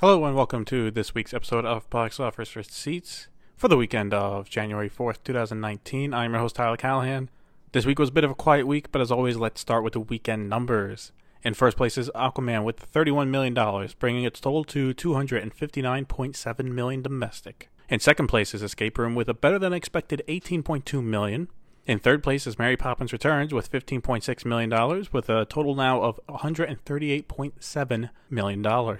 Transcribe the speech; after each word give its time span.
Hello 0.00 0.24
and 0.26 0.36
welcome 0.36 0.64
to 0.66 0.92
this 0.92 1.12
week's 1.12 1.34
episode 1.34 1.64
of 1.64 1.90
Box 1.90 2.20
Office 2.20 2.54
Receipts 2.54 3.26
for 3.56 3.66
the 3.66 3.76
weekend 3.76 4.14
of 4.14 4.48
January 4.48 4.88
4th, 4.88 5.24
2019. 5.24 6.14
I'm 6.14 6.30
your 6.30 6.40
host, 6.40 6.54
Tyler 6.54 6.76
Callahan. 6.76 7.30
This 7.72 7.84
week 7.84 7.98
was 7.98 8.10
a 8.10 8.12
bit 8.12 8.22
of 8.22 8.30
a 8.30 8.36
quiet 8.36 8.68
week, 8.68 8.92
but 8.92 9.02
as 9.02 9.10
always, 9.10 9.38
let's 9.38 9.60
start 9.60 9.82
with 9.82 9.94
the 9.94 10.00
weekend 10.00 10.48
numbers. 10.48 11.10
In 11.42 11.52
first 11.52 11.76
place 11.76 11.98
is 11.98 12.10
Aquaman 12.14 12.62
with 12.62 12.92
$31 12.92 13.28
million, 13.28 13.88
bringing 13.98 14.22
its 14.22 14.38
total 14.38 14.62
to 14.66 14.94
259.7 14.94 16.64
million 16.66 17.02
domestic. 17.02 17.68
In 17.88 17.98
second 17.98 18.28
place 18.28 18.54
is 18.54 18.62
Escape 18.62 18.98
Room 18.98 19.16
with 19.16 19.28
a 19.28 19.34
better 19.34 19.58
than 19.58 19.72
expected 19.72 20.22
18.2 20.28 21.02
million. 21.02 21.48
In 21.86 21.98
third 21.98 22.22
place 22.22 22.46
is 22.46 22.56
Mary 22.56 22.76
Poppins 22.76 23.12
Returns 23.12 23.52
with 23.52 23.68
$15.6 23.72 24.44
million, 24.44 25.06
with 25.10 25.28
a 25.28 25.44
total 25.46 25.74
now 25.74 26.02
of 26.02 26.20
$138.7 26.28 28.10
million. 28.30 28.98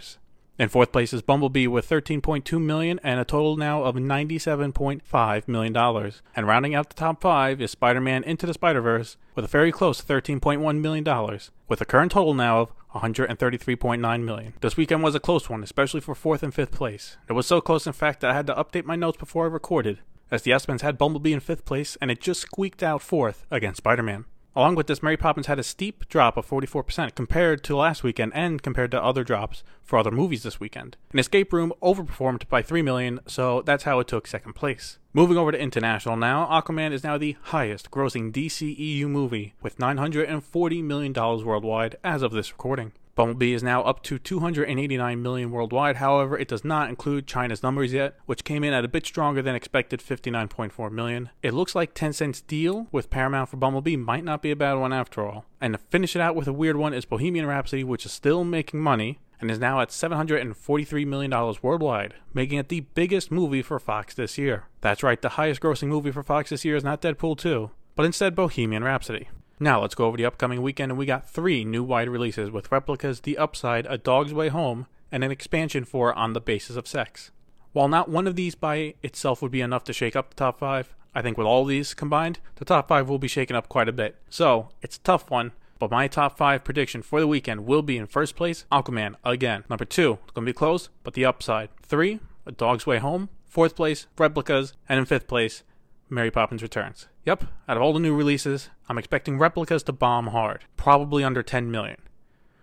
In 0.59 0.69
fourth 0.69 0.91
place 0.91 1.13
is 1.13 1.23
Bumblebee 1.23 1.69
with 1.69 1.89
13.2 1.89 2.61
million 2.61 2.99
and 3.05 3.21
a 3.21 3.25
total 3.25 3.57
now 3.57 3.85
of 3.85 3.95
97.5 3.95 5.47
million 5.47 5.73
dollars. 5.73 6.21
And 6.35 6.49
rounding 6.49 6.75
out 6.75 6.89
the 6.89 6.97
top 6.97 7.23
5 7.23 7.63
is 7.63 7.71
Spider-Man 7.71 8.25
Into 8.25 8.45
the 8.45 8.55
Spider-Verse 8.55 9.17
with 9.37 9.45
a 9.45 9.49
very 9.49 9.71
close 9.71 10.03
13.1 10.03 10.81
million 10.81 11.05
dollars 11.05 11.53
with 11.69 11.81
a 11.81 11.85
current 11.85 12.11
total 12.11 12.35
now 12.35 12.59
of 12.63 12.73
133.9 12.93 14.23
million. 14.25 14.55
This 14.61 14.77
weekend 14.77 15.05
was 15.05 15.15
a 15.15 15.21
close 15.21 15.49
one, 15.49 15.63
especially 15.63 16.01
for 16.01 16.17
fourth 16.17 16.43
and 16.43 16.53
fifth 16.53 16.73
place. 16.73 17.19
It 17.29 17.35
was 17.35 17.47
so 17.47 17.61
close 17.61 17.87
in 17.87 17.93
fact 17.93 18.21
that 18.23 18.33
I 18.33 18.35
had 18.35 18.49
to 18.49 18.55
update 18.55 18.85
my 18.85 18.97
notes 18.97 19.19
before 19.19 19.45
I 19.45 19.49
recorded, 19.49 20.01
as 20.29 20.43
the 20.43 20.51
Espens 20.51 20.81
had 20.81 20.99
Bumblebee 20.99 21.33
in 21.33 21.39
fifth 21.39 21.65
place 21.67 21.97
and 22.01 22.11
it 22.11 22.21
just 22.21 22.41
squeaked 22.41 22.83
out 22.83 23.01
fourth 23.01 23.47
against 23.53 23.79
Spider-Man. 23.79 24.25
Along 24.59 24.75
with 24.75 24.89
this, 24.89 25.05
Mary 25.05 25.17
Poppins 25.17 25.47
had 25.47 25.61
a 25.61 25.63
steep 25.63 26.09
drop 26.09 26.37
of 26.37 26.45
44% 26.45 27.15
compared 27.15 27.63
to 27.63 27.77
last 27.77 28.03
weekend 28.03 28.33
and 28.35 28.61
compared 28.61 28.91
to 28.91 29.01
other 29.01 29.23
drops 29.23 29.63
for 29.85 30.01
other 30.01 30.11
movies 30.11 30.43
this 30.43 30.59
weekend. 30.59 30.97
An 31.13 31.21
Escape 31.21 31.53
Room 31.53 31.73
overperformed 31.81 32.49
by 32.49 32.61
3 32.61 32.83
million, 32.83 33.21
so 33.25 33.63
that's 33.63 33.85
how 33.85 34.01
it 34.01 34.09
took 34.09 34.27
second 34.27 34.55
place. 34.55 34.99
Moving 35.13 35.37
over 35.37 35.53
to 35.53 35.61
international 35.61 36.17
now, 36.17 36.45
Aquaman 36.47 36.91
is 36.91 37.05
now 37.05 37.17
the 37.17 37.37
highest 37.41 37.93
grossing 37.93 38.33
DCEU 38.33 39.07
movie 39.09 39.55
with 39.63 39.79
$940 39.79 40.83
million 40.83 41.13
worldwide 41.13 41.95
as 42.03 42.23
of 42.23 42.33
this 42.33 42.51
recording. 42.51 42.91
Bumblebee 43.19 43.53
is 43.53 43.65
now 43.65 43.83
up 43.83 44.05
to 44.05 44.17
289 44.17 45.21
million 45.21 45.51
worldwide. 45.51 45.97
However, 45.97 46.39
it 46.39 46.47
does 46.47 46.65
not 46.65 46.89
include 46.89 47.27
China's 47.27 47.65
numbers 47.65 47.93
yet, 47.93 48.15
which 48.27 48.45
came 48.45 48.63
in 48.63 48.73
at 48.73 48.85
a 48.85 48.89
bit 48.89 49.05
stronger 49.05 49.43
than 49.43 49.57
expected 49.57 49.99
59.4 49.99 50.93
million. 50.93 51.31
It 51.43 51.53
looks 51.53 51.75
like 51.75 51.95
Tencent's 51.95 52.41
deal 52.41 52.87
with 52.93 53.11
Paramount 53.11 53.49
for 53.49 53.57
Bumblebee 53.57 53.97
might 53.97 54.23
not 54.23 54.41
be 54.41 54.53
a 54.53 54.57
bad 54.57 54.75
one 54.75 54.93
after 54.93 55.27
all. 55.27 55.47
And 55.61 55.75
to 55.75 55.79
finish 55.79 56.15
it 56.15 56.23
out 56.23 56.37
with 56.37 56.47
a 56.47 56.53
weird 56.53 56.77
one 56.77 56.95
is 56.95 57.05
Bohemian 57.05 57.47
Rhapsody, 57.47 57.83
which 57.83 58.07
is 58.07 58.13
still 58.13 58.45
making 58.45 58.79
money 58.79 59.19
and 59.41 59.51
is 59.51 59.59
now 59.59 59.81
at 59.81 59.89
$743 59.89 61.05
million 61.05 61.57
worldwide, 61.61 62.15
making 62.33 62.59
it 62.59 62.69
the 62.69 62.87
biggest 62.95 63.33
movie 63.33 63.63
for 63.63 63.81
Fox 63.81 64.15
this 64.15 64.39
year. 64.39 64.67
That's 64.81 65.03
right, 65.03 65.21
the 65.21 65.31
highest 65.31 65.61
grossing 65.61 65.89
movie 65.89 66.13
for 66.13 66.23
Fox 66.23 66.51
this 66.51 66.65
year 66.65 66.77
is 66.77 66.85
not 66.85 67.03
Deadpool 67.03 67.39
2, 67.39 67.69
but 67.97 68.07
instead 68.07 68.37
Bohemian 68.37 68.85
Rhapsody. 68.85 69.29
Now 69.61 69.81
let's 69.81 69.97
go 69.97 70.07
over 70.07 70.17
the 70.17 70.25
upcoming 70.25 70.63
weekend, 70.63 70.93
and 70.93 70.99
we 70.99 71.05
got 71.05 71.29
three 71.29 71.65
new 71.65 71.83
wide 71.83 72.09
releases 72.09 72.51
with 72.51 72.71
replicas 72.71 73.21
The 73.21 73.37
Upside, 73.37 73.87
A 73.87 73.99
Dog's 73.99 74.33
Way 74.33 74.49
Home, 74.49 74.87
and 75.11 75.25
an 75.25 75.33
expansion 75.33 75.85
for 75.85 76.15
On 76.15 76.33
the 76.33 76.41
Basis 76.41 76.77
of 76.77 76.87
Sex. 76.87 77.33
While 77.73 77.89
not 77.89 78.09
one 78.09 78.29
of 78.29 78.37
these 78.37 78.55
by 78.55 78.95
itself 79.03 79.43
would 79.43 79.51
be 79.51 79.61
enough 79.61 79.83
to 79.85 79.93
shake 79.93 80.15
up 80.15 80.31
the 80.31 80.37
top 80.37 80.61
five, 80.61 80.95
I 81.13 81.23
think 81.23 81.37
with 81.37 81.47
all 81.47 81.65
these 81.65 81.93
combined, 81.93 82.39
the 82.57 82.65
top 82.65 82.87
five 82.87 83.09
will 83.09 83.19
be 83.19 83.27
shaken 83.27 83.57
up 83.57 83.69
quite 83.69 83.89
a 83.89 83.93
bit. 83.93 84.17
So 84.31 84.69
it's 84.81 84.97
a 84.97 85.01
tough 85.01 85.29
one, 85.29 85.51
but 85.81 85.91
my 85.91 86.07
top 86.07 86.37
five 86.39 86.63
prediction 86.63 87.03
for 87.03 87.19
the 87.19 87.27
weekend 87.27 87.67
will 87.67 87.83
be 87.83 87.97
in 87.97 88.07
first 88.07 88.37
place, 88.37 88.65
Aquaman 88.71 89.17
again. 89.25 89.65
Number 89.69 89.85
two, 89.85 90.19
it's 90.25 90.33
gonna 90.35 90.45
be 90.45 90.53
close, 90.53 90.89
but 91.03 91.15
the 91.15 91.25
upside. 91.25 91.71
Three, 91.83 92.21
A 92.47 92.53
Dog's 92.53 92.87
Way 92.87 92.99
Home. 92.99 93.29
Fourth 93.47 93.75
place, 93.75 94.07
Replicas, 94.17 94.75
and 94.89 95.01
in 95.01 95.07
fifth 95.07 95.27
place, 95.27 95.65
Mary 96.09 96.31
Poppins 96.31 96.63
Returns. 96.63 97.09
Yep, 97.29 97.45
out 97.69 97.77
of 97.77 97.83
all 97.83 97.93
the 97.93 98.01
new 98.01 98.15
releases, 98.15 98.71
I'm 98.89 98.97
expecting 98.97 99.39
replicas 99.39 99.83
to 99.83 99.93
bomb 99.93 100.29
hard, 100.29 100.65
probably 100.79 101.23
under 101.23 101.43
10 101.43 101.71
million. 101.71 101.99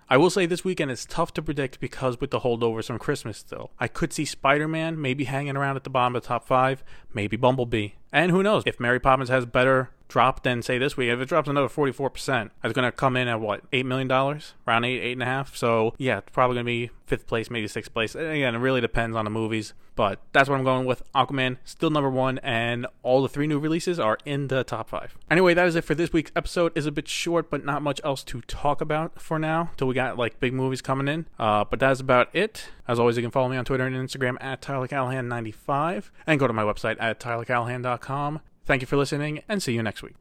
I 0.09 0.17
will 0.17 0.31
say 0.31 0.47
this 0.47 0.63
weekend 0.63 0.89
is 0.89 1.05
tough 1.05 1.31
to 1.35 1.43
predict 1.43 1.79
because 1.79 2.19
with 2.19 2.31
the 2.31 2.39
holdovers 2.39 2.87
from 2.87 2.97
Christmas 2.97 3.37
still. 3.37 3.69
I 3.79 3.87
could 3.87 4.11
see 4.11 4.25
Spider 4.25 4.67
Man 4.67 4.99
maybe 4.99 5.25
hanging 5.25 5.55
around 5.55 5.75
at 5.75 5.83
the 5.83 5.91
bottom 5.91 6.15
of 6.15 6.23
the 6.23 6.27
top 6.27 6.47
five, 6.47 6.83
maybe 7.13 7.37
Bumblebee. 7.37 7.89
And 8.11 8.31
who 8.31 8.41
knows, 8.41 8.63
if 8.65 8.79
Mary 8.79 8.99
Poppins 8.99 9.29
has 9.29 9.45
better 9.45 9.91
drop 10.07 10.43
than 10.43 10.61
say 10.61 10.77
this 10.77 10.97
week, 10.97 11.09
if 11.09 11.19
it 11.19 11.29
drops 11.29 11.47
another 11.47 11.67
44%, 11.67 12.49
it's 12.63 12.73
going 12.73 12.85
to 12.85 12.91
come 12.91 13.15
in 13.17 13.27
at 13.27 13.39
what, 13.39 13.69
$8 13.71 13.85
million? 13.85 14.11
Around 14.11 14.83
8, 14.85 15.17
8.5? 15.17 15.55
So 15.55 15.93
yeah, 15.97 16.19
it's 16.19 16.31
probably 16.31 16.55
going 16.55 16.65
to 16.65 16.67
be 16.67 16.89
fifth 17.05 17.27
place, 17.27 17.49
maybe 17.49 17.67
sixth 17.67 17.93
place. 17.93 18.15
And 18.15 18.25
again, 18.27 18.55
it 18.55 18.59
really 18.59 18.81
depends 18.81 19.15
on 19.15 19.25
the 19.25 19.31
movies. 19.31 19.73
But 19.95 20.19
that's 20.33 20.49
what 20.49 20.57
I'm 20.57 20.65
going 20.65 20.85
with. 20.85 21.03
Aquaman, 21.13 21.57
still 21.63 21.89
number 21.89 22.09
one, 22.09 22.39
and 22.39 22.85
all 23.01 23.21
the 23.21 23.29
three 23.29 23.47
new 23.47 23.59
releases 23.59 23.97
are 23.97 24.17
in 24.25 24.49
the 24.49 24.63
top 24.65 24.89
five. 24.89 25.17
Anyway, 25.31 25.53
that 25.53 25.67
is 25.67 25.75
it 25.75 25.85
for 25.85 25.95
this 25.95 26.11
week's 26.11 26.31
episode. 26.35 26.73
is 26.75 26.85
a 26.85 26.91
bit 26.91 27.07
short, 27.07 27.49
but 27.49 27.63
not 27.63 27.81
much 27.81 28.01
else 28.03 28.21
to 28.25 28.41
talk 28.41 28.81
about 28.81 29.21
for 29.21 29.39
now, 29.39 29.69
till 29.77 29.87
we 29.87 29.95
got 29.95 30.17
like 30.17 30.39
big 30.41 30.53
movies 30.53 30.81
coming 30.81 31.07
in. 31.07 31.27
Uh, 31.39 31.63
but 31.63 31.79
that's 31.79 32.01
about 32.01 32.27
it. 32.33 32.67
As 32.87 32.99
always, 32.99 33.15
you 33.15 33.23
can 33.23 33.31
follow 33.31 33.47
me 33.47 33.55
on 33.55 33.63
Twitter 33.63 33.85
and 33.85 33.95
Instagram 33.95 34.35
at 34.41 34.61
TylerCallahan95 34.61 36.09
and 36.27 36.39
go 36.39 36.47
to 36.47 36.53
my 36.53 36.63
website 36.63 36.97
at 36.99 37.19
tylercallahan.com. 37.19 38.41
Thank 38.65 38.81
you 38.81 38.87
for 38.87 38.97
listening 38.97 39.41
and 39.47 39.61
see 39.61 39.73
you 39.73 39.83
next 39.83 40.01
week. 40.01 40.15